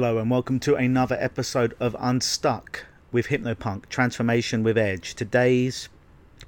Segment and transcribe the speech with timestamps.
[0.00, 5.16] Hello, and welcome to another episode of Unstuck with Hypnopunk Transformation with Edge.
[5.16, 5.88] Today's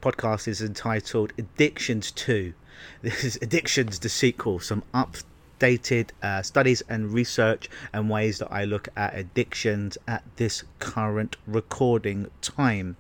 [0.01, 2.55] podcast is entitled Addictions 2.
[3.03, 8.63] This is Addictions, the sequel, some updated uh, studies and research and ways that I
[8.63, 12.97] look at addictions at this current recording time.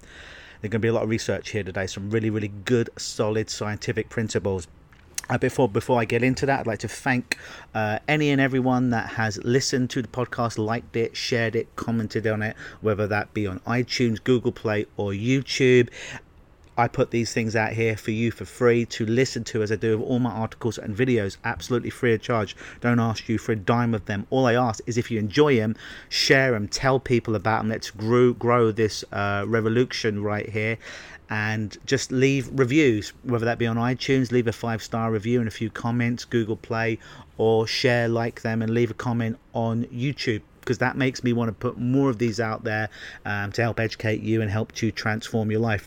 [0.60, 3.50] There's going to be a lot of research here today, some really, really good, solid
[3.50, 4.66] scientific principles.
[5.30, 7.38] Uh, before before I get into that, I'd like to thank
[7.72, 12.26] uh, any and everyone that has listened to the podcast, liked it, shared it, commented
[12.26, 15.88] on it, whether that be on iTunes, Google Play, or YouTube.
[16.80, 19.76] I put these things out here for you for free to listen to as I
[19.76, 22.56] do with all my articles and videos, absolutely free of charge.
[22.80, 24.26] Don't ask you for a dime of them.
[24.30, 25.76] All I ask is if you enjoy them,
[26.08, 27.68] share them, tell people about them.
[27.68, 30.78] Let's grow grow this uh, revolution right here
[31.28, 35.48] and just leave reviews, whether that be on iTunes, leave a five star review and
[35.48, 36.98] a few comments, Google Play,
[37.36, 41.48] or share, like them, and leave a comment on YouTube because that makes me want
[41.48, 42.88] to put more of these out there
[43.26, 45.86] um, to help educate you and help you transform your life.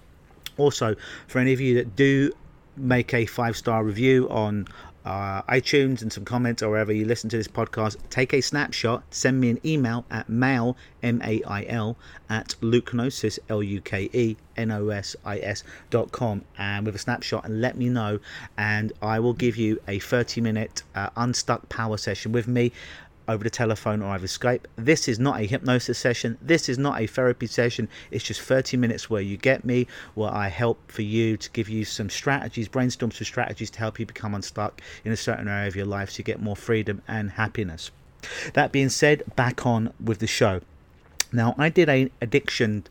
[0.57, 0.95] Also,
[1.27, 2.31] for any of you that do
[2.75, 4.67] make a five star review on
[5.05, 9.03] uh, iTunes and some comments or wherever you listen to this podcast, take a snapshot,
[9.11, 11.97] send me an email at mail, M A I L,
[12.29, 16.95] at lukenosis, L U K E N O S I S dot com, and with
[16.95, 18.19] a snapshot and let me know.
[18.57, 22.71] And I will give you a 30 minute uh, unstuck power session with me
[23.27, 24.65] over the telephone or over Skype.
[24.75, 26.37] This is not a hypnosis session.
[26.41, 27.89] This is not a therapy session.
[28.11, 31.69] It's just 30 minutes where you get me, where I help for you to give
[31.69, 35.67] you some strategies, brainstorm some strategies to help you become unstuck in a certain area
[35.67, 37.91] of your life so you get more freedom and happiness.
[38.53, 40.61] That being said, back on with the show.
[41.31, 42.85] Now, I did a addiction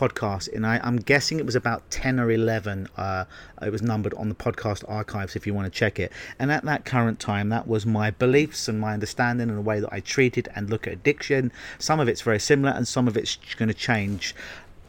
[0.00, 2.88] podcast, and I, am guessing it was about 10 or 11.
[2.96, 3.26] Uh,
[3.60, 6.10] it was numbered on the podcast archives if you want to check it.
[6.38, 9.78] And at that current time, that was my beliefs and my understanding and the way
[9.80, 11.52] that I treated and look at addiction.
[11.78, 14.34] Some of it's very similar, and some of it's going to change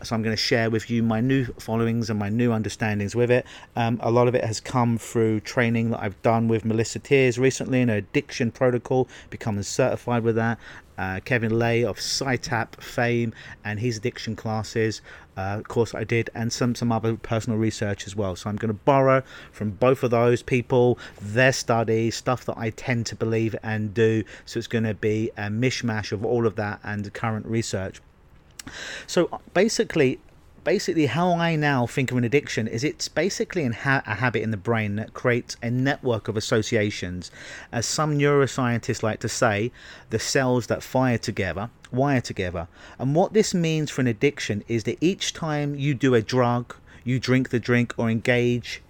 [0.04, 3.32] so I'm going to share with you my new followings and my new understandings with
[3.32, 3.46] it.
[3.76, 7.38] Um, a lot of it has come through training that I've done with Melissa Tiers
[7.38, 10.58] recently in an addiction protocol, becoming certified with that
[11.02, 13.34] uh, Kevin Laye of Psy-Tap fame
[13.66, 15.02] and his addiction classes.
[15.36, 18.36] Uh, course, I did, and some some other personal research as well.
[18.36, 22.70] So I'm going to borrow from both of those people, their studies, stuff that I
[22.70, 24.24] tend to believe and do.
[24.46, 28.00] So it's going to be a mishmash of all of that and current research.
[29.08, 30.20] So uh, basically,
[30.64, 34.52] basically how I now think of an addiction is it's basically ha- a habit in
[34.52, 37.32] the brain that creates a network of associations.
[37.72, 39.72] As some neuroscientists like to say,
[40.10, 42.68] the cells that fire together wire together.
[42.98, 46.76] And what this means for an addiction is that each time you do a drug,
[47.04, 48.82] you drink the drink, or engage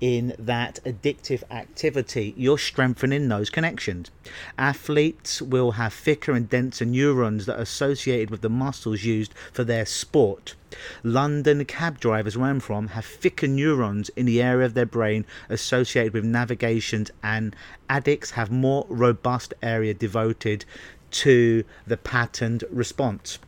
[0.00, 4.10] in that addictive activity, you're strengthening those connections.
[4.58, 9.64] Athletes will have thicker and denser neurons that are associated with the muscles used for
[9.64, 10.54] their sport.
[11.02, 15.24] London cab drivers where I'm from have thicker neurons in the area of their brain
[15.48, 17.56] associated with navigation, and
[17.88, 20.64] addicts have more robust area devoted
[21.10, 23.38] to the patterned response.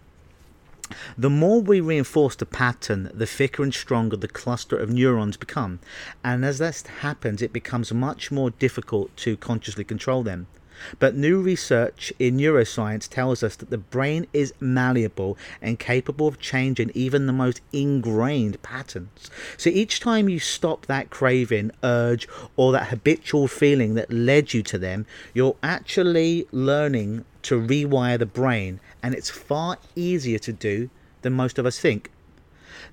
[1.16, 5.80] The more we reinforce the pattern, the thicker and stronger the cluster of neurons become,
[6.22, 10.46] and as that happens, it becomes much more difficult to consciously control them.
[10.98, 16.38] But new research in neuroscience tells us that the brain is malleable and capable of
[16.38, 19.30] changing even the most ingrained patterns.
[19.56, 24.62] So each time you stop that craving, urge, or that habitual feeling that led you
[24.62, 30.90] to them, you're actually learning to rewire the brain and it's far easier to do
[31.22, 32.10] than most of us think.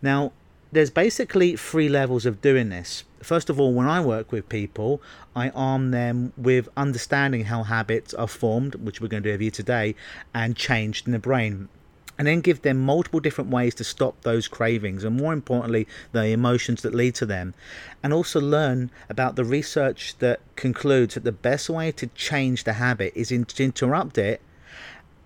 [0.02, 0.32] Now,
[0.72, 3.04] there's basically three levels of doing this.
[3.22, 5.02] First of all, when I work with people,
[5.36, 9.42] I arm them with understanding how habits are formed, which we're going to do with
[9.42, 9.94] you today,
[10.34, 11.68] and changed in the brain.
[12.18, 16.28] And then give them multiple different ways to stop those cravings, and more importantly, the
[16.28, 17.54] emotions that lead to them.
[18.02, 22.74] And also learn about the research that concludes that the best way to change the
[22.74, 24.40] habit is to interrupt it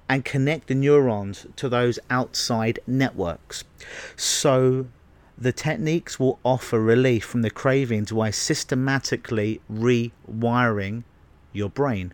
[0.09, 3.63] and connect the neurons to those outside networks.
[4.15, 4.88] So
[5.38, 11.03] the techniques will offer relief from the cravings by systematically rewiring
[11.53, 12.13] your brain.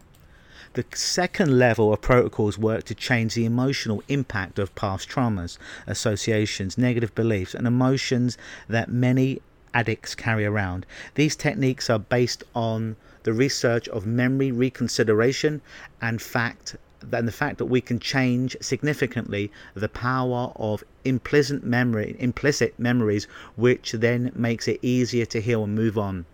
[0.73, 5.57] The second level of protocols work to change the emotional impact of past traumas,
[5.87, 8.37] associations, negative beliefs, and emotions
[8.67, 9.41] that many
[9.73, 10.85] addicts carry around.
[11.15, 15.61] These techniques are based on the research of memory reconsideration
[16.01, 16.75] and fact
[17.11, 23.27] than the fact that we can change significantly the power of implicit memory implicit memories
[23.55, 26.25] which then makes it easier to heal and move on.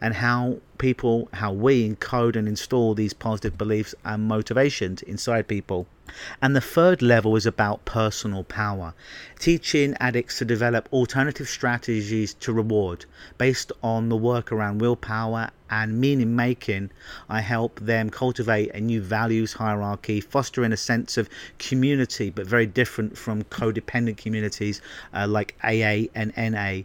[0.00, 5.86] And how people how we encode and install these positive beliefs and motivations inside people
[6.40, 8.94] And the third level is about personal power,
[9.38, 13.04] teaching addicts to develop alternative strategies to reward
[13.36, 16.90] based on the work around willpower and meaning making.
[17.28, 21.28] I help them cultivate a new values hierarchy, fostering a sense of
[21.58, 24.80] community, but very different from codependent communities
[25.12, 26.82] uh, like AA and NA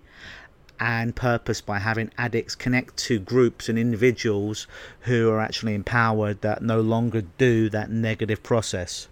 [0.80, 4.68] and purpose by having addicts connect to groups and individuals
[5.02, 9.08] who are actually empowered that no longer do that negative process.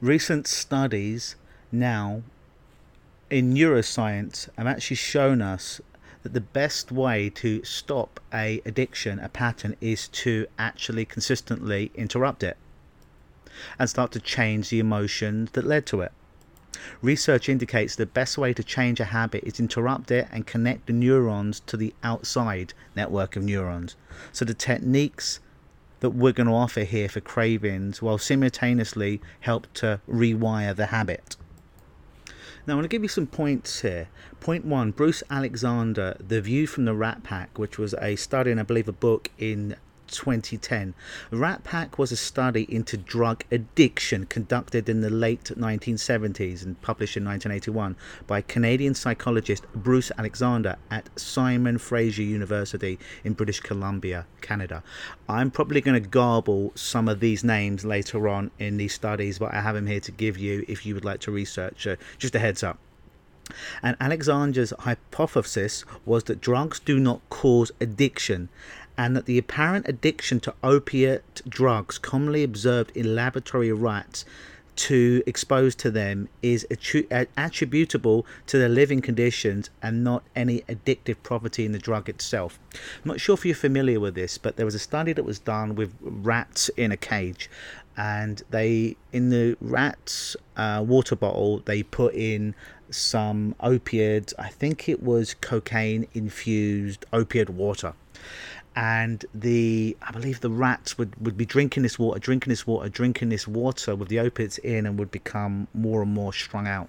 [0.00, 1.34] Recent studies
[1.72, 2.22] now
[3.30, 5.80] in neuroscience have actually shown us
[6.22, 12.44] that the best way to stop a addiction, a pattern, is to actually consistently interrupt
[12.44, 12.56] it
[13.76, 16.12] and start to change the emotions that led to it.
[17.02, 20.92] Research indicates the best way to change a habit is interrupt it and connect the
[20.92, 23.96] neurons to the outside network of neurons.
[24.30, 25.40] So the techniques
[26.00, 31.36] that we're going to offer here for cravings will simultaneously help to rewire the habit.
[32.66, 34.08] Now, I want to give you some points here.
[34.40, 38.60] Point one Bruce Alexander, The View from the Rat Park, which was a study and
[38.60, 39.76] I believe a book in
[40.08, 40.94] 2010.
[41.30, 47.16] Rat Park was a study into drug addiction conducted in the late 1970s and published
[47.16, 47.96] in 1981
[48.26, 54.82] by Canadian psychologist Bruce Alexander at Simon Fraser University in British Columbia, Canada.
[55.28, 59.54] I'm probably going to garble some of these names later on in these studies, but
[59.54, 61.86] I have them here to give you if you would like to research.
[61.86, 62.78] Uh, just a heads up.
[63.82, 68.50] And Alexander's hypothesis was that drugs do not cause addiction
[68.98, 74.24] and that the apparent addiction to opiate drugs commonly observed in laboratory rats
[74.74, 81.64] to exposed to them is attributable to the living conditions and not any addictive property
[81.64, 82.60] in the drug itself.
[82.72, 85.40] I'm not sure if you're familiar with this, but there was a study that was
[85.40, 87.50] done with rats in a cage,
[87.96, 92.54] and they in the rats uh, water bottle they put in
[92.90, 94.32] some opiate.
[94.38, 97.94] I think it was cocaine infused opiate water
[98.78, 102.88] and the I believe the rats would, would be drinking this water, drinking this water,
[102.88, 106.88] drinking this water with the opiates in, and would become more and more strung out.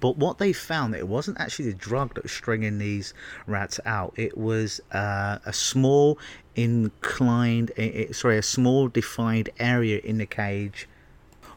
[0.00, 3.14] But what they found, that it wasn't actually the drug that was stringing these
[3.46, 4.12] rats out.
[4.16, 6.18] It was uh, a small
[6.56, 7.70] inclined,
[8.10, 10.88] sorry, a small defined area in the cage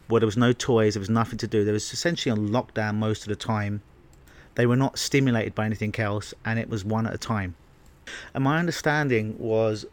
[0.07, 1.63] where there was no toys, there was nothing to do.
[1.63, 3.81] There was essentially on lockdown most of the time.
[4.54, 7.56] They were not stimulated by anything else, and it was one at a time.
[8.33, 9.85] And my understanding was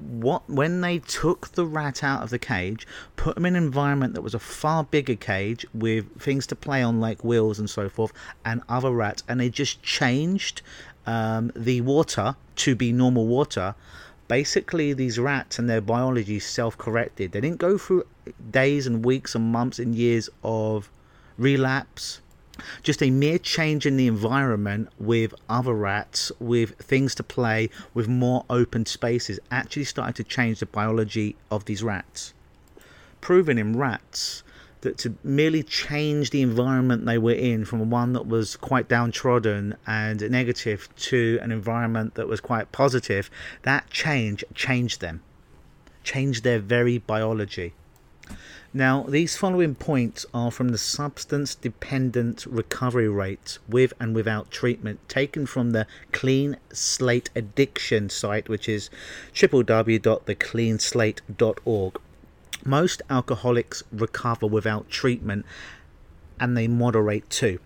[0.00, 2.86] what when they took the rat out of the cage,
[3.16, 6.82] put them in an environment that was a far bigger cage with things to play
[6.82, 8.12] on like wheels and so forth,
[8.44, 10.62] and other rats, and they just changed
[11.06, 13.74] um, the water to be normal water.
[14.28, 17.32] Basically, these rats and their biology self-corrected.
[17.32, 18.04] They didn't go through
[18.50, 20.88] days and weeks and months and years of
[21.36, 22.20] relapse
[22.82, 28.08] just a mere change in the environment with other rats, with things to play, with
[28.08, 32.34] more open spaces, actually started to change the biology of these rats.
[33.20, 34.42] Proven in rats
[34.80, 39.76] that to merely change the environment they were in from one that was quite downtrodden
[39.86, 43.30] and negative to an environment that was quite positive,
[43.62, 45.22] that change changed them,
[46.02, 47.74] changed their very biology.
[48.72, 55.00] Now, these following points are from the substance dependent recovery rates with and without treatment
[55.08, 58.88] taken from the Clean Slate Addiction site, which is
[59.34, 62.00] www.thecleanslate.org.
[62.64, 65.44] Most alcoholics recover without treatment
[66.38, 67.58] and they moderate too.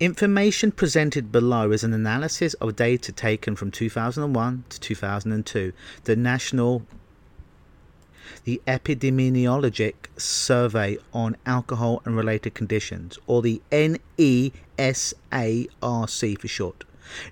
[0.00, 5.74] Information presented below is an analysis of data taken from 2001 to 2002,
[6.04, 6.86] the National
[8.44, 14.50] the Epidemiologic Survey on Alcohol and Related Conditions, or the NESARC
[16.38, 16.84] for short.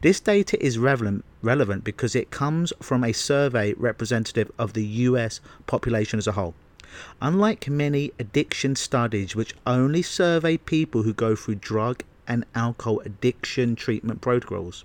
[0.03, 5.41] This data is relevant, relevant because it comes from a survey representative of the US
[5.67, 6.55] population as a whole.
[7.23, 13.77] Unlike many addiction studies, which only survey people who go through drug and alcohol addiction
[13.77, 14.85] treatment protocols,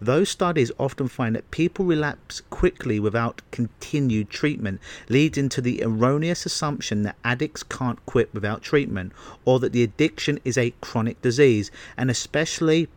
[0.00, 6.46] those studies often find that people relapse quickly without continued treatment, leading to the erroneous
[6.46, 9.12] assumption that addicts can't quit without treatment,
[9.44, 12.88] or that the addiction is a chronic disease, and especially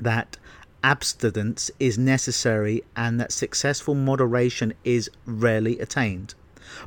[0.00, 0.36] that
[0.82, 6.34] abstinence is necessary and that successful moderation is rarely attained.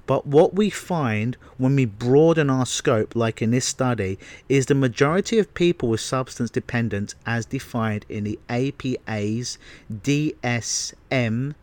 [0.06, 4.18] But what we find when we broaden our scope, like in this study,
[4.50, 9.58] is the majority of people with substance dependence, as defined in the APA's
[9.92, 11.56] DSM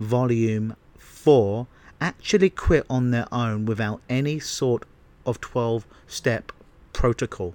[0.00, 1.66] Volume 4,
[2.00, 4.84] actually quit on their own without any sort
[5.24, 6.52] of 12 step
[6.92, 7.54] protocol.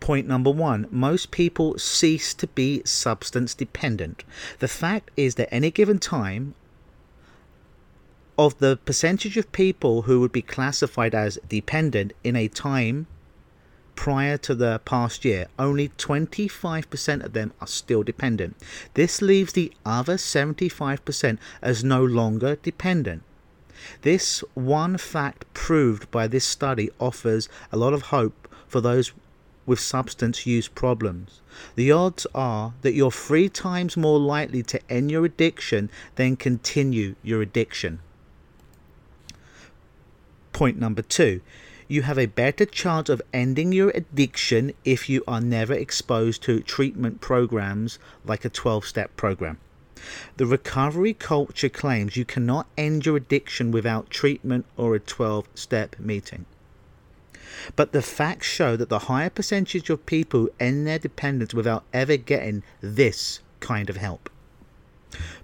[0.00, 4.24] Point number one most people cease to be substance dependent.
[4.58, 6.54] The fact is that any given time,
[8.46, 13.06] of the percentage of people who would be classified as dependent in a time
[13.94, 18.56] prior to the past year, only 25% of them are still dependent.
[18.94, 23.22] This leaves the other 75% as no longer dependent.
[24.00, 29.12] This one fact proved by this study offers a lot of hope for those
[29.66, 31.40] with substance use problems.
[31.76, 37.14] The odds are that you're three times more likely to end your addiction than continue
[37.22, 38.00] your addiction.
[40.62, 41.40] Point number two
[41.88, 46.60] you have a better chance of ending your addiction if you are never exposed to
[46.60, 49.58] treatment programs like a 12 step program.
[50.36, 55.96] The recovery culture claims you cannot end your addiction without treatment or a 12 step
[55.98, 56.44] meeting.
[57.74, 62.16] But the facts show that the higher percentage of people end their dependence without ever
[62.16, 64.30] getting this kind of help.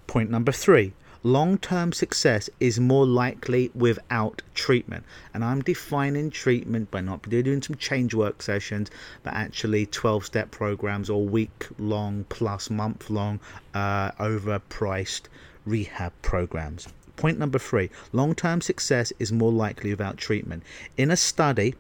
[0.07, 0.93] Point number three
[1.25, 5.05] long term success is more likely without treatment.
[5.35, 8.91] And I'm defining treatment by not doing some change work sessions,
[9.23, 13.41] but actually 12 step programs or week long plus month long
[13.75, 15.23] uh, overpriced
[15.67, 16.89] rehab programs.
[17.17, 20.63] Point number three long term success is more likely without treatment.
[20.97, 21.75] In a study,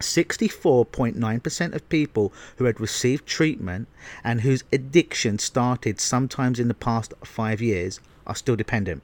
[0.00, 3.88] 64.9% of people who had received treatment
[4.22, 9.02] and whose addiction started sometimes in the past five years are still dependent.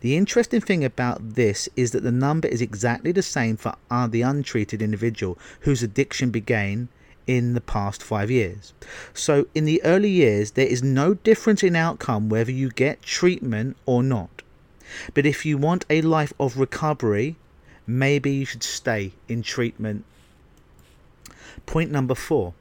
[0.00, 4.06] The interesting thing about this is that the number is exactly the same for uh,
[4.06, 6.88] the untreated individual whose addiction began
[7.26, 8.72] in the past five years.
[9.12, 13.76] So, in the early years, there is no difference in outcome whether you get treatment
[13.84, 14.42] or not.
[15.14, 17.36] But if you want a life of recovery,
[17.86, 20.04] maybe you should stay in treatment.
[21.66, 22.54] Point number four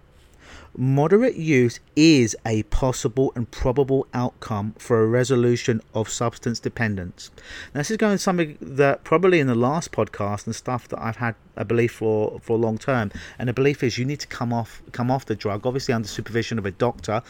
[0.78, 7.32] Moderate use is a possible and probable outcome for a resolution of substance dependence.
[7.74, 11.02] Now, this is going to something that probably in the last podcast and stuff that
[11.02, 14.28] I've had a belief for for long term, and the belief is you need to
[14.28, 17.22] come off come off the drug, obviously under supervision of a doctor.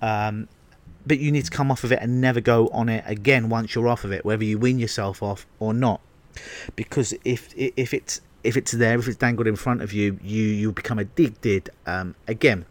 [0.00, 0.48] Um,
[1.04, 3.74] but you need to come off of it and never go on it again once
[3.74, 6.00] you're off of it, whether you wean yourself off or not.
[6.76, 10.44] Because if if it's if it's there, if it's dangled in front of you, you
[10.44, 12.64] you become addicted um, again.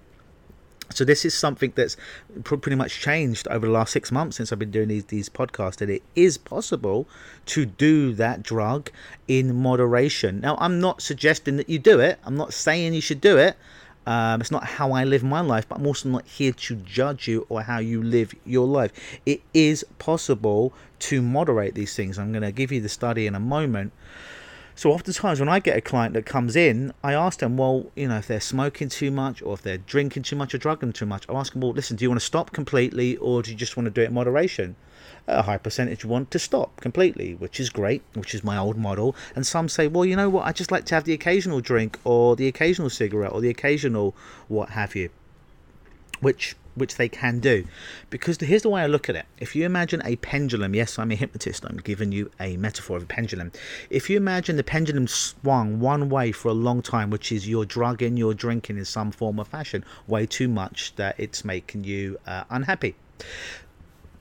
[0.96, 1.98] So this is something that's
[2.44, 5.82] pretty much changed over the last six months since I've been doing these these podcasts.
[5.82, 7.08] And it is possible
[7.48, 8.90] to do that drug
[9.28, 10.40] in moderation.
[10.42, 12.20] Now, I'm not suggesting that you do it.
[12.24, 13.56] I'm not saying you should do it.
[14.08, 17.28] Um, it's not how I live my life, but I'm also not here to judge
[17.28, 18.92] you or how you live your life.
[19.26, 22.18] It is possible to moderate these things.
[22.18, 23.94] I'm going to give you the study in a moment.
[24.74, 28.08] So oftentimes when I get a client that comes in, I ask them, well, you
[28.08, 31.06] know, if they're smoking too much or if they're drinking too much or drugging too
[31.06, 33.58] much, I ask them, well, listen, do you want to stop completely or do you
[33.58, 34.76] just want to do it in moderation?
[35.28, 39.16] A high percentage want to stop completely, which is great, which is my old model.
[39.36, 42.00] And some say, well, you know what, I just like to have the occasional drink
[42.04, 44.16] or the occasional cigarette or the occasional
[44.48, 45.10] what have you,
[46.22, 47.66] which which they can do.
[48.10, 49.26] Because here's the way I look at it.
[49.40, 53.04] If you imagine a pendulum, yes, I'm a hypnotist, I'm giving you a metaphor of
[53.04, 53.52] a pendulum.
[53.90, 57.66] If you imagine the pendulum swung one way for a long time, which is you're
[57.66, 62.18] drugging, you're drinking in some form or fashion, way too much that it's making you
[62.26, 62.96] uh, unhappy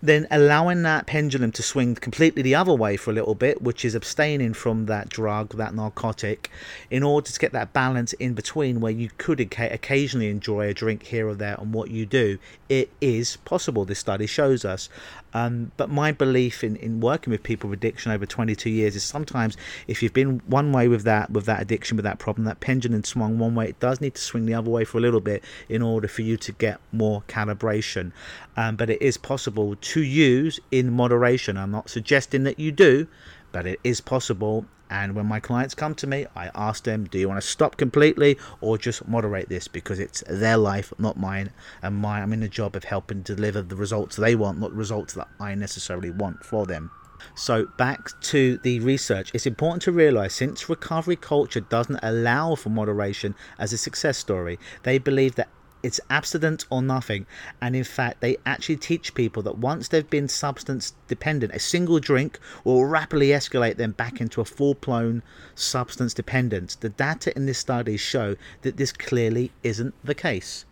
[0.02, 3.84] then allowing that pendulum to swing completely the other way for a little bit, which
[3.84, 6.50] is abstaining from that drug, that narcotic,
[6.90, 11.02] in order to get that balance in between where you could occasionally enjoy a drink
[11.04, 12.38] here or there on what you do.
[12.68, 14.88] It is possible, this study shows us.
[15.34, 19.04] Um, but my belief in, in working with people with addiction over 22 years is
[19.04, 19.56] sometimes
[19.86, 23.04] if you've been one way with that with that addiction with that problem that pendulum
[23.04, 25.44] swung one way it does need to swing the other way for a little bit
[25.68, 28.12] in order for you to get more calibration.
[28.56, 31.56] Um, but it is possible to use in moderation.
[31.56, 33.06] I'm not suggesting that you do
[33.52, 37.18] but it is possible and when my clients come to me, I ask them, do
[37.18, 41.52] you want to stop completely or just moderate this because it's their life, not mine.
[41.80, 44.76] And my, I'm in the job of helping deliver the results they want, not the
[44.76, 46.90] results that I necessarily want for them.
[47.34, 52.70] So, back to the research, it's important to realize since recovery culture doesn't allow for
[52.70, 55.48] moderation as a success story, they believe that
[55.82, 57.26] it's abstinence or nothing.
[57.60, 61.98] And in fact, they actually teach people that once they've been substance dependent, a single
[61.98, 65.22] drink will rapidly escalate them back into a full blown
[65.54, 66.74] substance dependence.
[66.74, 70.64] The data in this study show that this clearly isn't the case.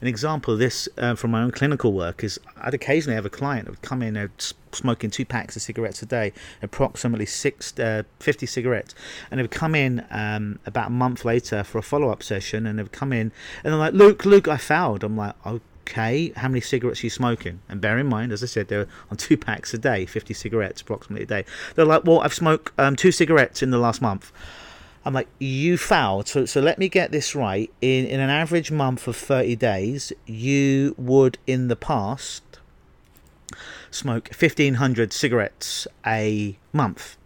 [0.00, 3.30] An example of this uh, from my own clinical work is I'd occasionally have a
[3.30, 4.30] client who would come in and
[4.72, 8.94] smoking two packs of cigarettes a day, approximately six, uh, 50 cigarettes.
[9.30, 12.66] And they would come in um, about a month later for a follow up session
[12.66, 15.04] and they would come in and they're like, Luke, Luke, I failed.
[15.04, 15.34] I'm like,
[15.90, 17.60] okay, how many cigarettes are you smoking?
[17.68, 20.80] And bear in mind, as I said, they're on two packs a day, 50 cigarettes
[20.80, 21.44] approximately a day.
[21.74, 24.32] They're like, well, I've smoked um, two cigarettes in the last month.
[25.04, 26.28] I'm like, you fouled.
[26.28, 27.70] So, so let me get this right.
[27.80, 32.42] In in an average month of 30 days, you would in the past
[33.90, 37.16] smoke 1500 cigarettes a month.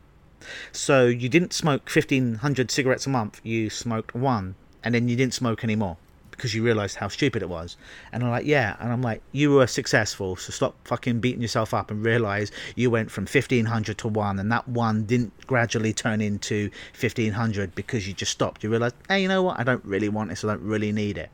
[0.73, 3.41] So you didn't smoke 1500 cigarettes a month.
[3.43, 5.97] You smoked one, and then you didn't smoke anymore
[6.37, 7.77] because you realized how stupid it was.
[8.13, 8.77] And I'm like, yeah.
[8.81, 12.91] And I'm like, you were successful, so stop fucking beating yourself up and realize you
[12.91, 18.15] went from 1500 to one, and that one didn't gradually turn into 1500 because you
[18.15, 18.63] just stopped.
[18.63, 19.59] You realize, hey, you know what?
[19.59, 20.45] I don't really want this.
[20.45, 21.31] I don't really need it.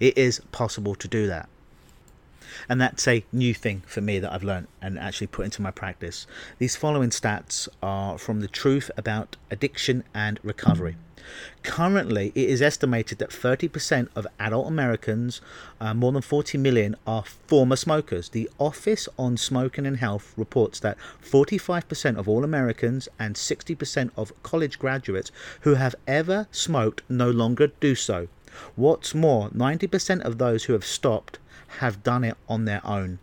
[0.00, 1.48] It is possible to do that.
[2.68, 5.70] And that's a new thing for me that I've learned and actually put into my
[5.70, 6.26] practice.
[6.58, 10.96] These following stats are from the truth about addiction and recovery.
[11.62, 15.40] Currently, it is estimated that 30% of adult Americans,
[15.80, 18.30] uh, more than 40 million, are former smokers.
[18.30, 24.42] The Office on Smoking and Health reports that 45% of all Americans and 60% of
[24.42, 25.30] college graduates
[25.62, 28.28] who have ever smoked no longer do so.
[28.74, 31.38] What's more, 90% of those who have stopped
[31.78, 33.18] have done it on their own.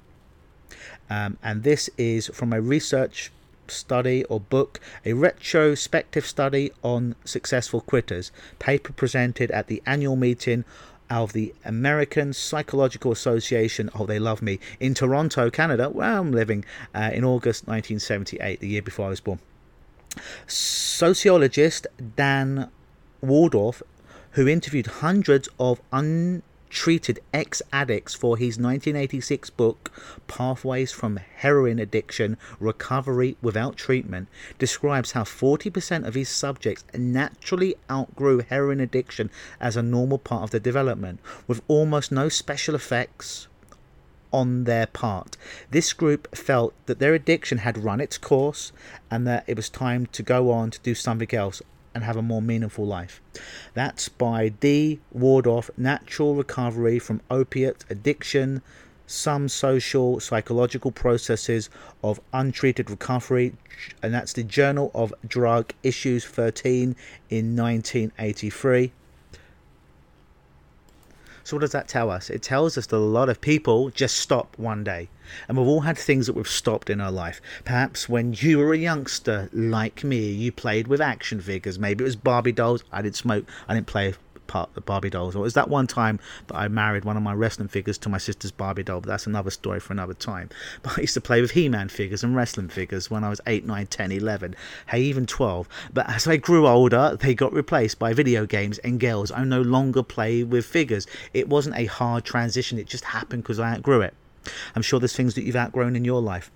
[1.09, 3.31] Um, and this is from a research
[3.67, 10.65] study or book, a retrospective study on successful quitters, paper presented at the annual meeting
[11.09, 16.65] of the American Psychological Association, oh, they love me, in Toronto, Canada, where I'm living,
[16.95, 19.39] uh, in August 1978, the year before I was born.
[20.47, 22.72] Sociologist Dan
[23.22, 23.83] Waldorf,
[24.31, 26.41] who interviewed hundreds of un
[26.75, 29.90] treated ex addicts for his 1986 book,
[30.27, 34.27] Pathways from Heroin Addiction Recovery Without Treatment,
[34.59, 40.51] describes how 40% of his subjects naturally outgrew heroin addiction as a normal part of
[40.51, 43.48] their development, with almost no special effects
[44.33, 45.38] on their part.
[45.72, 48.74] This group felt that their addiction had run its course
[49.09, 51.61] and that it was time to go on to do something else
[51.96, 53.22] and have a more meaningful life.
[53.74, 55.00] That's by D.
[55.12, 58.62] Waldorf, Natural Recovery from Opiate Addiction,
[59.08, 61.70] Some Social Psychological Processes
[62.03, 63.53] of Untreated Recovery,
[64.03, 66.96] and that's the Journal of Drug Issues 13
[67.29, 68.92] in 1983.
[71.46, 72.31] So, what does that tell us?
[72.31, 75.10] It tells us that a lot of people just stop one day.
[75.48, 77.40] And we've all had things that we've stopped in our life.
[77.64, 81.77] Perhaps when you were a youngster, like me, you played with action figures.
[81.77, 82.84] Maybe it was Barbie dolls.
[82.92, 83.46] I didn't smoke.
[83.68, 84.16] I didn't play
[84.48, 85.36] part the Barbie dolls.
[85.36, 88.10] Or it was that one time that I married one of my wrestling figures to
[88.10, 90.50] my sister's Barbie doll, but that's another story for another time.
[90.84, 93.66] But I used to play with He-Man figures and wrestling figures when I was 8,
[93.66, 94.55] 9, 10, 11,
[94.88, 95.68] hey, even 12.
[95.94, 99.31] But as I grew older, they got replaced by video games and girls.
[99.31, 101.08] I no longer play with figures.
[101.34, 104.14] It wasn't a hard transition, it just happened because I outgrew it.
[104.75, 106.51] I'm sure there's things that you've outgrown in your life.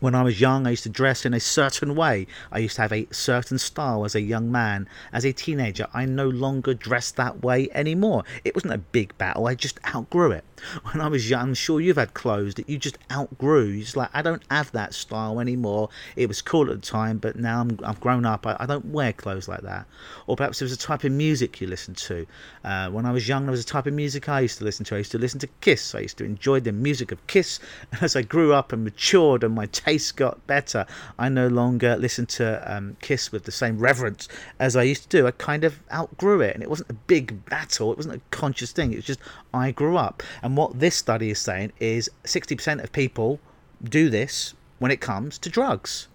[0.00, 2.26] When I was young, I used to dress in a certain way.
[2.50, 4.88] I used to have a certain style as a young man.
[5.12, 8.24] As a teenager, I no longer dress that way anymore.
[8.44, 10.44] It wasn't a big battle, I just outgrew it.
[10.82, 13.80] When I was young, I'm sure you've had clothes that you just outgrew.
[13.80, 15.90] Just like, I don't have that style anymore.
[16.16, 18.46] It was cool at the time, but now I'm, I've grown up.
[18.46, 19.86] I, I don't wear clothes like that.
[20.26, 22.26] Or perhaps there was a type of music you listened to.
[22.64, 24.84] Uh, when I was young, there was a type of music I used to listen
[24.86, 24.94] to.
[24.94, 25.94] I used to listen to Kiss.
[25.94, 27.60] I used to enjoy the music of Kiss.
[27.92, 30.86] And as I grew up and matured and my taste got better,
[31.18, 35.08] I no longer listened to um, Kiss with the same reverence as I used to
[35.08, 35.26] do.
[35.26, 37.92] I kind of outgrew it, and it wasn't a big battle.
[37.92, 38.92] It wasn't a conscious thing.
[38.92, 39.20] It was just
[39.52, 40.22] I grew up.
[40.42, 43.40] And what this study is saying is 60% of people
[43.82, 46.08] do this when it comes to drugs.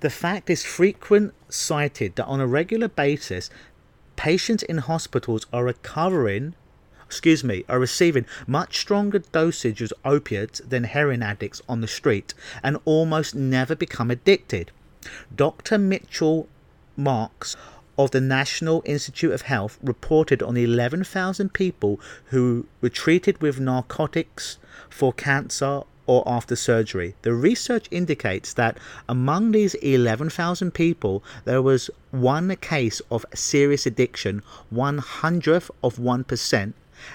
[0.00, 3.50] The fact is frequent cited that on a regular basis,
[4.16, 6.54] patients in hospitals are recovering
[7.06, 12.34] excuse me, are receiving much stronger dosages of opiates than heroin addicts on the street
[12.62, 14.70] and almost never become addicted.
[15.34, 15.78] Dr.
[15.78, 16.48] Mitchell
[16.96, 17.56] Max
[17.98, 24.58] of the National Institute of Health reported on 11,000 people who were treated with narcotics
[24.90, 27.14] for cancer or after surgery.
[27.22, 34.42] The research indicates that among these 11,000 people, there was one case of serious addiction,
[34.70, 36.72] one hundredth of 1%,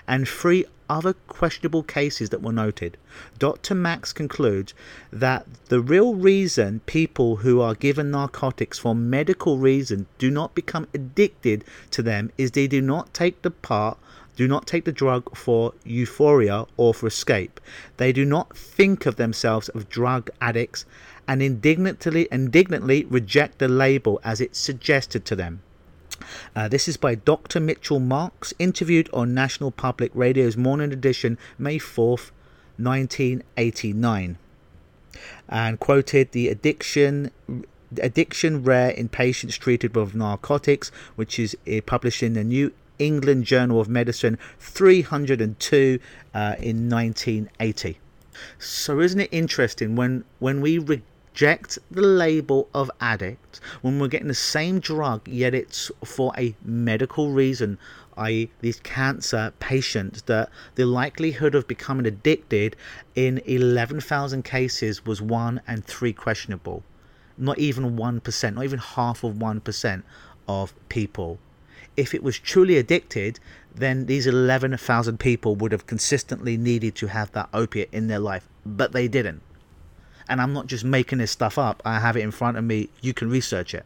[0.07, 2.97] and three other questionable cases that were noted.
[3.39, 3.73] Dr.
[3.73, 4.73] Max concludes
[5.11, 10.87] that the real reason people who are given narcotics for medical reasons do not become
[10.93, 13.97] addicted to them is they do not take the part
[14.35, 17.59] do not take the drug for euphoria or for escape.
[17.97, 20.85] They do not think of themselves as drug addicts
[21.27, 25.61] and indignantly, indignantly reject the label as it's suggested to them.
[26.55, 27.59] Uh, this is by Dr.
[27.59, 32.31] Mitchell Max, interviewed on National Public Radio's Morning Edition, May 4th,
[32.77, 34.37] 1989,
[35.49, 37.31] and quoted the addiction
[38.01, 43.45] addiction rare in patients treated with narcotics, which is uh, published in the New England
[43.45, 45.99] Journal of Medicine 302
[46.33, 47.99] uh, in 1980.
[48.59, 50.79] So isn't it interesting when when we
[51.33, 56.53] reject the label of addict when we're getting the same drug yet it's for a
[56.63, 57.77] medical reason
[58.17, 58.49] i.e.
[58.59, 62.75] these cancer patients that the likelihood of becoming addicted
[63.15, 66.83] in 11,000 cases was 1 and 3 questionable
[67.37, 70.03] not even 1% not even half of 1%
[70.49, 71.39] of people
[71.95, 73.39] if it was truly addicted
[73.73, 78.49] then these 11,000 people would have consistently needed to have that opiate in their life
[78.65, 79.41] but they didn't
[80.27, 82.89] and I'm not just making this stuff up, I have it in front of me.
[83.01, 83.85] You can research it.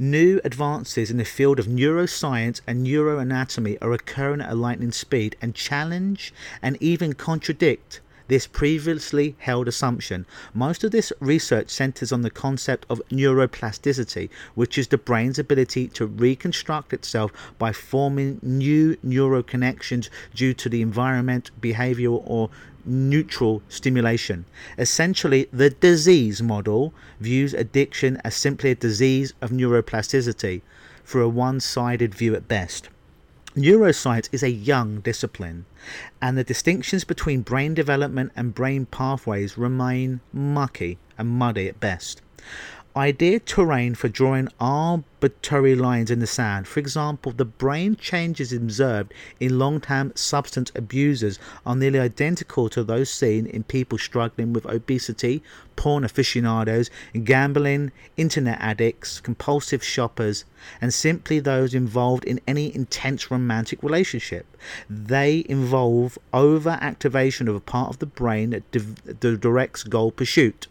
[0.00, 5.34] New advances in the field of neuroscience and neuroanatomy are occurring at a lightning speed
[5.42, 10.24] and challenge and even contradict this previously held assumption.
[10.54, 15.88] Most of this research centers on the concept of neuroplasticity, which is the brain's ability
[15.88, 22.50] to reconstruct itself by forming new neural connections due to the environment, behavioral, or
[22.88, 24.44] neutral stimulation.
[24.78, 30.62] Essentially, the disease model views addiction as simply a disease of neuroplasticity
[31.04, 32.88] for a one sided view at best.
[33.56, 35.64] Neuroscience is a young discipline,
[36.22, 42.22] and the distinctions between brain development and brain pathways remain mucky and muddy at best
[42.96, 46.66] ideal terrain for drawing arbitrary lines in the sand.
[46.66, 52.82] For example, the brain changes observed in long term substance abusers are nearly identical to
[52.82, 55.42] those seen in people struggling with obesity,
[55.76, 56.90] porn aficionados,
[57.24, 60.44] gambling, internet addicts, compulsive shoppers,
[60.80, 64.56] and simply those involved in any intense romantic relationship.
[64.88, 70.66] They involve overactivation of a part of the brain that directs goal pursuit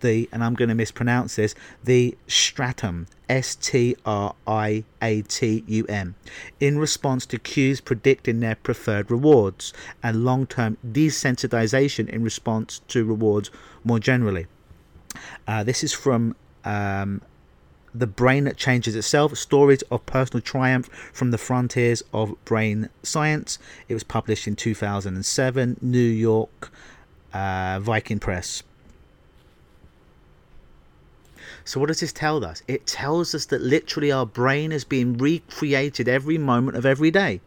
[0.00, 5.64] the, and I'm going to mispronounce this, the stratum, S T R I A T
[5.66, 6.14] U M,
[6.58, 13.04] in response to cues predicting their preferred rewards, and long term desensitization in response to
[13.04, 13.50] rewards
[13.84, 14.46] more generally.
[15.46, 17.20] Uh, this is from um,
[17.94, 23.58] The Brain That Changes Itself Stories of Personal Triumph from the Frontiers of Brain Science.
[23.88, 26.70] It was published in 2007, New York
[27.32, 28.62] uh, Viking Press.
[31.64, 32.62] So, what does this tell us?
[32.66, 37.40] It tells us that literally our brain is being recreated every moment of every day.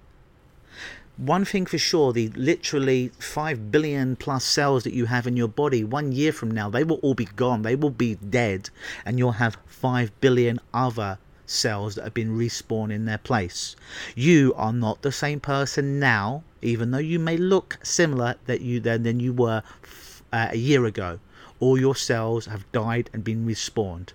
[1.17, 5.47] One thing for sure the literally 5 billion plus cells that you have in your
[5.47, 7.61] body, one year from now, they will all be gone.
[7.61, 8.69] They will be dead.
[9.05, 13.75] And you'll have 5 billion other cells that have been respawned in their place.
[14.15, 18.79] You are not the same person now, even though you may look similar that you
[18.79, 19.61] than, than you were
[20.31, 21.19] uh, a year ago
[21.63, 24.09] all your cells have died and been respawned.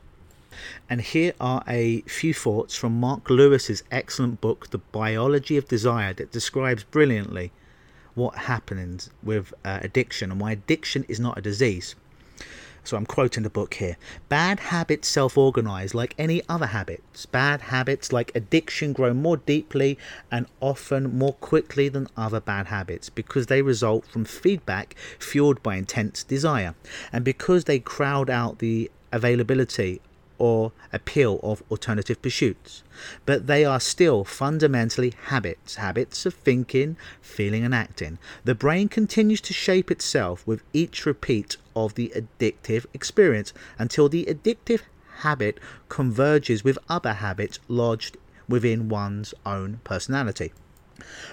[0.91, 6.13] And here are a few thoughts from Marc Lewis's excellent book, The Biology of Desire,
[6.13, 7.51] that describes brilliantly
[8.15, 11.95] what happens with uh, addiction and why addiction is not a disease.
[12.89, 13.99] So I'm quoting the book here.
[14.31, 17.27] Bad habits self organize like any other habits.
[17.27, 19.99] Bad habits like addiction grow more deeply
[20.31, 25.77] and often more quickly than other bad habits because they result from feedback fueled by
[25.77, 26.75] intense desire
[27.13, 30.01] and because they crowd out the availability
[30.39, 32.83] or appeal of alternative pursuits,
[33.27, 38.19] but they are still fundamentally habits, habits of thinking, feeling, and acting.
[38.45, 44.25] The brain continues to shape itself with each repeat of the addictive experience until the
[44.27, 44.81] addictive
[45.19, 48.17] habit converges with other habits lodged
[48.49, 50.53] within one's own personality.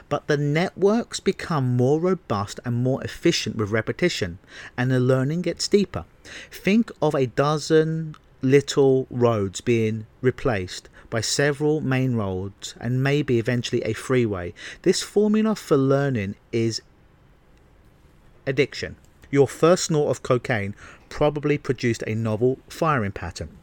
[0.09, 4.37] But the networks become more robust and more efficient with repetition,
[4.77, 6.05] and the learning gets deeper.
[6.51, 13.81] Think of a dozen little roads being replaced by several main roads and maybe eventually
[13.83, 14.53] a freeway.
[14.81, 16.81] This formula for learning is
[18.45, 18.95] addiction.
[19.31, 20.75] Your first snort of cocaine
[21.09, 23.57] probably produced a novel firing pattern.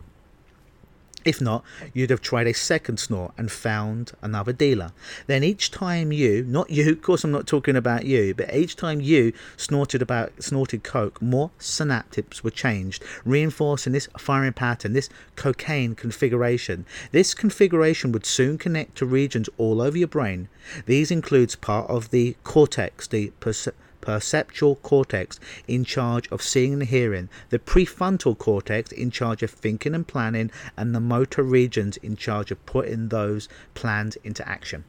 [1.24, 4.92] If not, you'd have tried a second snort and found another dealer.
[5.26, 8.76] Then each time you, not you, of course I'm not talking about you, but each
[8.76, 15.08] time you snorted about snorted coke, more synapses were changed, reinforcing this firing pattern, this
[15.36, 16.84] cocaine configuration.
[17.12, 20.48] This configuration would soon connect to regions all over your brain.
[20.86, 23.68] These includes part of the cortex, the perce-
[24.02, 29.94] perceptual cortex in charge of seeing and hearing, the prefrontal cortex in charge of thinking
[29.94, 34.84] and planning, and the motor regions in charge of putting those plans into action.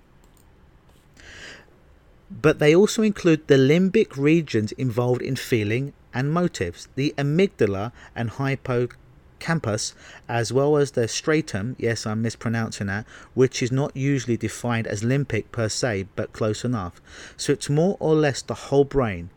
[2.30, 8.32] But they also include the limbic regions involved in feeling and motives, the amygdala and
[8.32, 8.98] hippocampus
[9.44, 9.94] campus,
[10.30, 15.04] as well as the stratum, yes, I'm mispronouncing that, which is not usually defined as
[15.04, 17.02] limbic per se, but close enough.
[17.36, 19.32] So it's more or less the whole brain.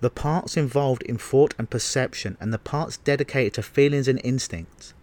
[0.00, 4.94] The parts involved in thought and perception, and the parts dedicated to feelings and instincts.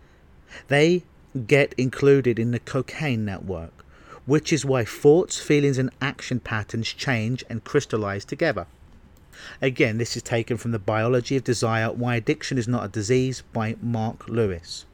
[0.67, 1.03] They
[1.47, 3.86] get included in the cocaine network,
[4.25, 8.67] which is why thoughts, feelings, and action patterns change and crystallize together.
[9.62, 13.43] Again, this is taken from The Biology of Desire Why Addiction is Not a Disease
[13.54, 14.86] by Marc Lewis.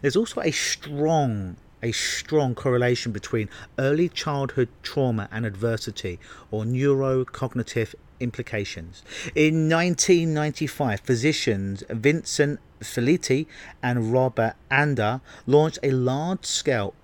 [0.00, 6.18] There's also a strong a strong correlation between early childhood trauma and adversity
[6.50, 9.02] or neurocognitive implications.
[9.34, 13.46] In 1995, physicians Vincent Felitti
[13.82, 16.94] and Robert Anda launched a large scale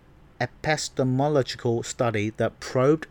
[0.41, 3.07] epistemological study that probed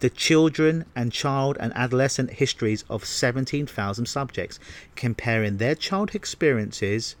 [0.00, 4.58] the children and child and adolescent histories of 17,000 subjects,
[4.94, 7.16] comparing their child experiences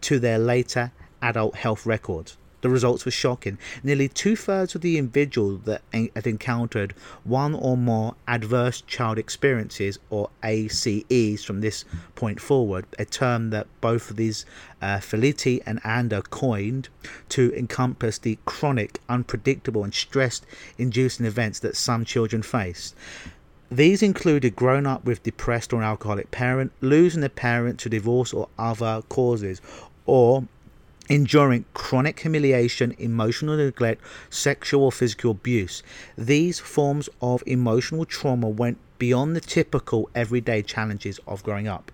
[0.00, 2.36] to their later adult health records.
[2.62, 3.58] The results were shocking.
[3.82, 6.94] Nearly two thirds of the individuals that had encountered
[7.24, 13.66] one or more adverse child experiences, or ACEs, from this point forward, a term that
[13.80, 14.44] both of these
[14.82, 16.88] uh, Felitti and Anda coined
[17.30, 20.42] to encompass the chronic, unpredictable, and stress
[20.76, 22.94] inducing events that some children face.
[23.70, 28.48] These included growing up with depressed or alcoholic parent, losing a parent to divorce or
[28.58, 29.60] other causes,
[30.06, 30.44] or
[31.10, 35.82] enduring chronic humiliation, emotional neglect, sexual or physical abuse.
[36.16, 41.90] These forms of emotional trauma went beyond the typical everyday challenges of growing up.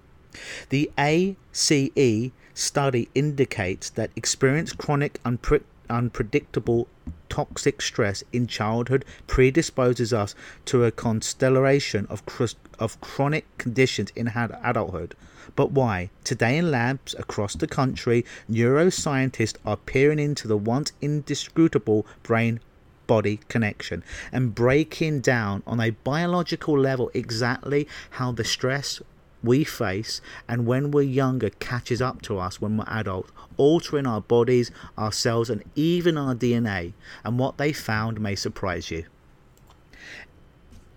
[0.69, 6.89] The ACE study indicates that experienced chronic unpre- unpredictable
[7.29, 12.45] toxic stress in childhood predisposes us to a constellation of, cr-
[12.79, 15.15] of chronic conditions in adulthood.
[15.55, 16.11] But why?
[16.25, 22.61] Today, in labs across the country, neuroscientists are peering into the once indisputable brain
[23.07, 29.01] body connection and breaking down on a biological level exactly how the stress
[29.47, 34.21] we face and when we're younger catches up to us when we're adult, altering our
[34.21, 36.93] bodies, our cells, and even our DNA.
[37.25, 39.05] And what they found may surprise you.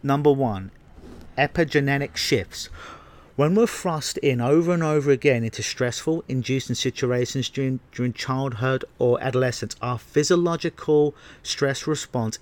[0.03, 0.71] Number one,
[1.37, 2.69] epigenetic shifts.
[3.35, 8.83] When we're thrust in over and over again into stressful, inducing situations during, during childhood
[8.97, 12.39] or adolescence, our physiological stress response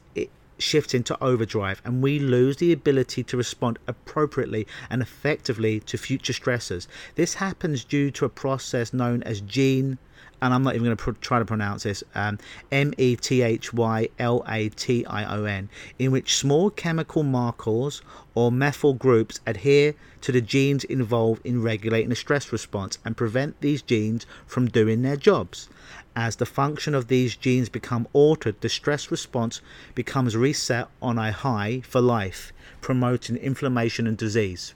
[0.58, 6.34] shifts into overdrive and we lose the ability to respond appropriately and effectively to future
[6.34, 6.88] stressors.
[7.16, 9.98] This happens due to a process known as gene
[10.42, 12.38] and I'm not even going to try to pronounce this, um,
[12.72, 17.24] M E T H Y L A T I O N, in which small chemical
[17.24, 18.02] markers
[18.36, 23.60] or methyl groups adhere to the genes involved in regulating the stress response and prevent
[23.62, 25.70] these genes from doing their jobs.
[26.16, 29.62] As the function of these genes become altered, the stress response
[29.94, 34.74] becomes reset on a high for life, promoting inflammation and disease.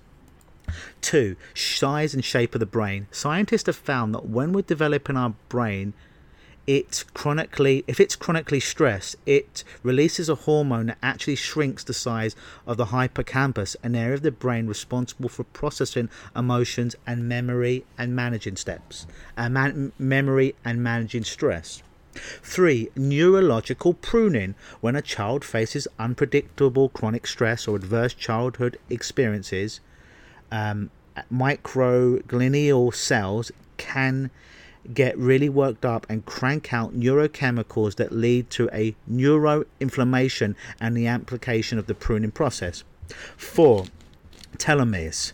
[1.02, 3.08] Two, size and shape of the brain.
[3.12, 5.94] Scientists have found that when we're developing our brain,
[6.68, 12.36] it chronically if it's chronically stressed it releases a hormone that actually shrinks the size
[12.68, 18.16] of the hippocampus an area of the brain responsible for processing emotions and memory and
[18.16, 21.82] managing steps and man- memory and managing stress
[22.14, 24.56] Three, neurological pruning.
[24.82, 29.80] When a child faces unpredictable chronic stress or adverse childhood experiences,
[30.52, 30.90] um,
[31.32, 34.30] microglial cells can
[34.94, 41.08] get really worked up and crank out neurochemicals that lead to a neuroinflammation and the
[41.08, 42.84] application of the pruning process.
[43.38, 43.86] Four,
[44.58, 45.34] telomeres.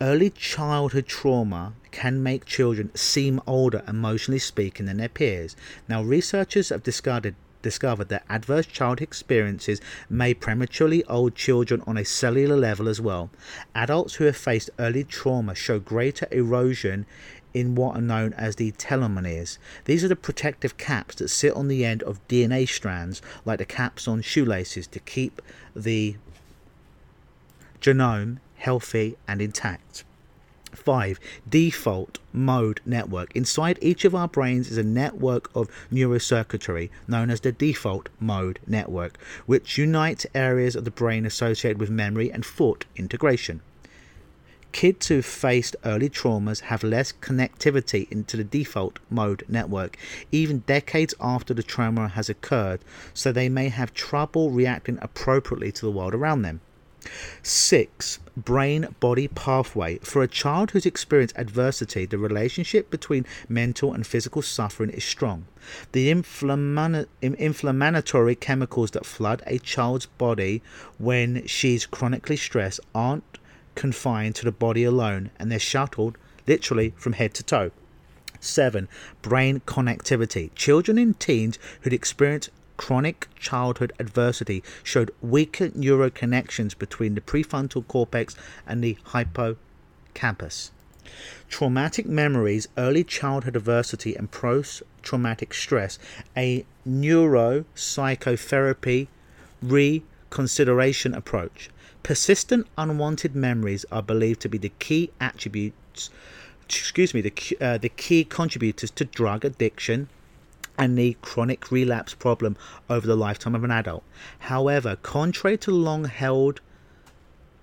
[0.00, 5.56] Early childhood trauma can make children seem older, emotionally speaking, than their peers.
[5.88, 7.34] Now, researchers have discovered
[7.66, 13.28] discovered that adverse child experiences may prematurely old children on a cellular level as well.
[13.74, 17.04] Adults who have faced early trauma show greater erosion
[17.52, 19.58] in what are known as the telomeres.
[19.84, 23.64] These are the protective caps that sit on the end of DNA strands, like the
[23.64, 25.42] caps on shoelaces, to keep
[25.74, 26.16] the
[27.80, 30.04] genome healthy and intact.
[30.76, 31.18] 5.
[31.48, 33.34] Default mode network.
[33.34, 38.60] Inside each of our brains is a network of neurocircuitry known as the default mode
[38.66, 43.62] network, which unites areas of the brain associated with memory and thought integration.
[44.72, 49.96] Kids who've faced early traumas have less connectivity into the default mode network,
[50.30, 52.80] even decades after the trauma has occurred,
[53.14, 56.60] so they may have trouble reacting appropriately to the world around them.
[57.42, 59.98] Six, brain body pathway.
[59.98, 65.46] For a child who's experienced adversity, the relationship between mental and physical suffering is strong.
[65.92, 70.62] The inflammatory chemicals that flood a child's body
[70.98, 73.38] when she's chronically stressed aren't
[73.74, 76.16] confined to the body alone and they're shuttled
[76.46, 77.72] literally from head to toe.
[78.38, 78.86] 7.
[79.22, 80.54] Brain connectivity.
[80.54, 87.86] Children and teens who'd experienced chronic childhood adversity showed weaker neural connections between the prefrontal
[87.86, 88.34] cortex
[88.66, 90.72] and the hippocampus.
[91.48, 95.98] Traumatic memories, early childhood adversity, and post traumatic stress,
[96.36, 99.06] a neuropsychotherapy
[99.64, 101.70] reconsolidation approach.
[102.02, 106.10] Persistent unwanted memories are believed to be the key attributes,
[106.68, 110.08] excuse me, the, uh, the key contributors to drug addiction
[110.78, 112.56] and the chronic relapse problem
[112.88, 114.04] over the lifetime of an adult.
[114.40, 116.60] However, contrary to long held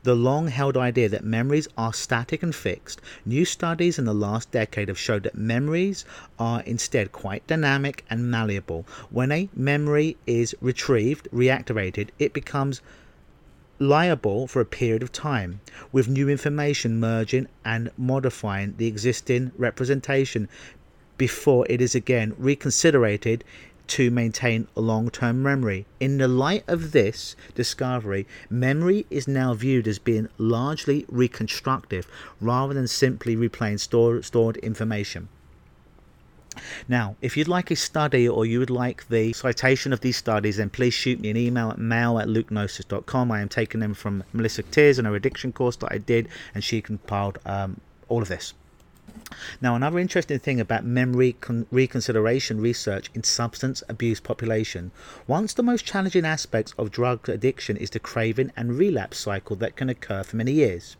[0.03, 4.51] the long held idea that memories are static and fixed, new studies in the last
[4.51, 6.03] decade have showed that memories
[6.37, 8.85] are instead quite dynamic and malleable.
[9.09, 12.81] When a memory is retrieved, reactivated, it becomes
[13.79, 20.49] labile for a period of time, with new information merging and modifying the existing representation
[21.17, 23.41] before it is again reconsolidated
[23.87, 25.85] to maintain long term memory.
[25.99, 32.07] In the light of this discovery, memory is now viewed as being largely reconstructive
[32.39, 35.27] rather than simply replaying store, stored information.
[36.87, 40.57] Now, if you'd like a study or you would like the citation of these studies,
[40.57, 43.31] then please shoot me an email at mail at lukenosis.com.
[43.31, 46.63] I am taking them from Melissa Tiers and her addiction course that I did, and
[46.63, 48.53] she compiled um, all of this.
[49.61, 54.91] Now, another interesting thing about memory con- reconsolidation research in substance abuse population,
[55.27, 59.75] once the most challenging aspects of drug addiction is the craving and relapse cycle that
[59.75, 60.97] can occur for many years.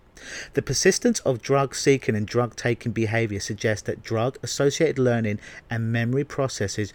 [0.54, 5.92] The persistence of drug seeking and drug taking behavior suggests that drug associated learning and
[5.92, 6.94] memory processes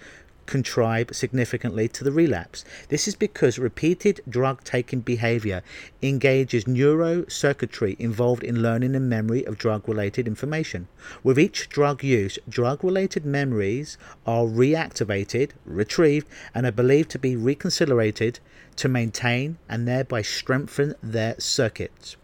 [0.48, 2.64] contribute significantly to the relapse.
[2.88, 5.62] This is because repeated drug taking behavior
[6.02, 10.88] engages neurocircuitry involved in learning and memory of drug related information.
[11.22, 17.36] With each drug use, drug related memories are reactivated, retrieved, and are believed to be
[17.36, 18.38] reconsolidated
[18.76, 22.16] to maintain and thereby strengthen their circuits.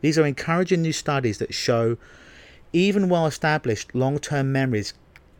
[0.00, 1.98] These are encouraging new studies that show
[2.72, 4.94] even well established long term memories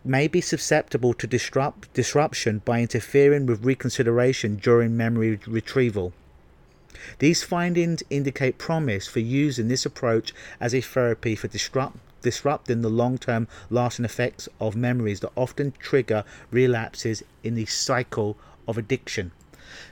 [0.04, 6.12] may be susceptible to disrupt, disruption by interfering with reconsolidation during memory retrieval.
[7.18, 12.88] These findings indicate promise for using this approach as a therapy for disrupt, disrupting the
[12.88, 19.32] long term lasting effects of memories that often trigger relapses in the cycle of addiction.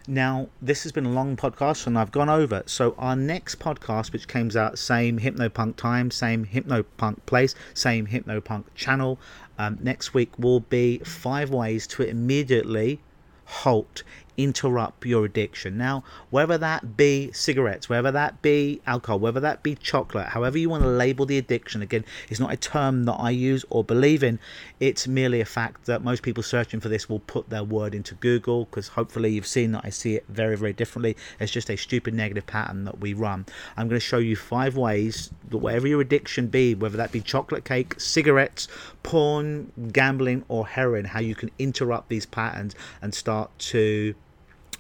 [0.09, 2.63] Now, this has been a long podcast and I've gone over.
[2.67, 8.65] So, our next podcast, which comes out same Hypnopunk time, same Hypnopunk place, same Hypnopunk
[8.75, 9.19] channel,
[9.59, 13.01] um, next week will be five ways to immediately
[13.47, 14.03] halt
[14.37, 15.77] interrupt your addiction.
[15.77, 20.69] Now, whether that be cigarettes, whether that be alcohol, whether that be chocolate, however you
[20.69, 24.23] want to label the addiction, again, it's not a term that I use or believe
[24.23, 24.39] in.
[24.81, 28.15] It's merely a fact that most people searching for this will put their word into
[28.15, 31.17] Google because hopefully you've seen that I see it very, very differently.
[31.41, 33.47] It's just a stupid negative pattern that we run.
[33.77, 37.21] I'm going to show you five ways that whatever your addiction be, whether that be
[37.21, 38.69] chocolate cake, cigarettes,
[39.03, 44.15] porn, gambling, or heroin, how you can interrupt these patterns and start to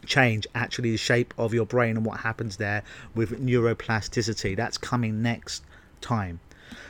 [0.04, 2.82] change actually the shape of your brain and what happens there
[3.14, 4.56] with neuroplasticity.
[4.56, 5.64] That's coming next
[6.00, 6.40] time.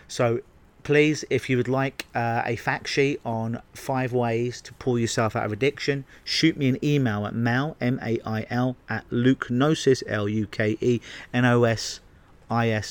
[0.09, 0.41] So
[0.87, 5.35] please, if you would like uh, a fact sheet on five ways to pull yourself
[5.35, 10.53] out of addiction, shoot me an email at mail, M-A-I-L, at lukenosis, L-U-K-E-N-O-S-I-S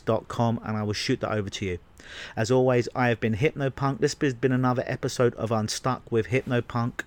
[0.01, 1.79] dot com, and I will shoot that over to you.
[2.35, 3.99] As always, I have been Hypnopunk.
[3.99, 7.01] This has been another episode of Unstuck with Hypnopunk.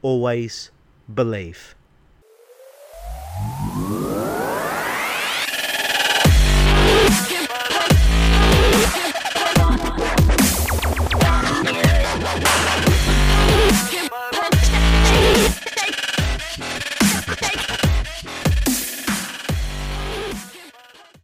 [0.00, 0.70] Always
[1.12, 1.74] belief.
[3.40, 4.39] Whoa.